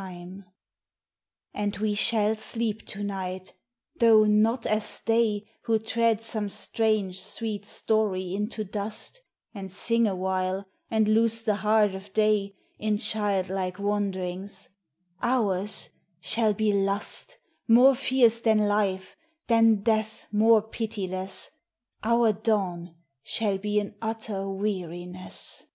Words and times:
AFTER 0.00 0.18
LOVE 0.28 0.44
And 1.54 1.76
we 1.78 1.94
shall 1.96 2.36
sleep 2.36 2.86
to 2.86 3.02
night, 3.02 3.54
though 3.96 4.22
not 4.26 4.64
as 4.64 5.00
they 5.00 5.48
Who 5.62 5.80
tread 5.80 6.22
some 6.22 6.48
strange, 6.50 7.20
sweet 7.20 7.66
story 7.66 8.32
into 8.32 8.62
dust, 8.62 9.20
And 9.52 9.72
sing 9.72 10.06
awhile, 10.06 10.66
and 10.88 11.08
lose 11.08 11.42
the 11.42 11.56
heart 11.56 11.96
of 11.96 12.12
day 12.12 12.54
In 12.78 12.96
child 12.98 13.48
like 13.50 13.80
wanderings; 13.80 14.68
ours 15.20 15.88
shall 16.20 16.54
be 16.54 16.72
lust 16.72 17.38
More 17.66 17.96
fierce 17.96 18.38
than 18.38 18.68
life, 18.68 19.16
than 19.48 19.82
death 19.82 20.28
more 20.30 20.62
pitiless, 20.62 21.50
Our 22.04 22.32
dawn 22.32 22.94
shall 23.24 23.58
be 23.58 23.80
an 23.80 23.96
utter 24.00 24.48
weariness. 24.48 25.66